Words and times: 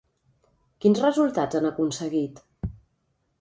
Quins 0.85 1.01
resultats 1.03 1.59
han 1.59 1.69
aconseguit? 1.71 2.43